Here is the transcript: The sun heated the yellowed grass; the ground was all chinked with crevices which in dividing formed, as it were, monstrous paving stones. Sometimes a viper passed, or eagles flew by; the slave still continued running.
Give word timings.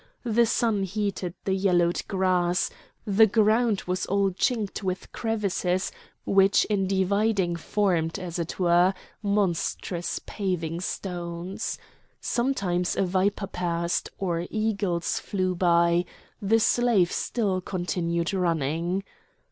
The 0.25 0.47
sun 0.47 0.81
heated 0.81 1.35
the 1.45 1.53
yellowed 1.53 2.01
grass; 2.07 2.71
the 3.05 3.27
ground 3.27 3.83
was 3.85 4.07
all 4.07 4.31
chinked 4.31 4.81
with 4.81 5.11
crevices 5.11 5.91
which 6.25 6.65
in 6.65 6.87
dividing 6.87 7.55
formed, 7.57 8.17
as 8.17 8.39
it 8.39 8.57
were, 8.57 8.95
monstrous 9.21 10.19
paving 10.25 10.79
stones. 10.81 11.77
Sometimes 12.19 12.95
a 12.95 13.05
viper 13.05 13.45
passed, 13.45 14.09
or 14.17 14.47
eagles 14.49 15.19
flew 15.19 15.53
by; 15.53 16.05
the 16.41 16.59
slave 16.59 17.11
still 17.11 17.61
continued 17.61 18.33
running. 18.33 19.03